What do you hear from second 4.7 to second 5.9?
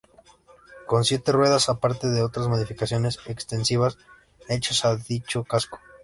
a dicho casco.